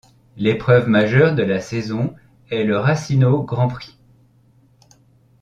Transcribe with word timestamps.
L'épreuve 0.35 0.89
majeure 0.89 1.35
de 1.35 1.43
la 1.43 1.59
saison 1.59 2.15
est 2.49 2.63
le 2.63 2.75
Racino 2.79 3.43
Grand 3.43 3.67
Prix. 3.67 3.99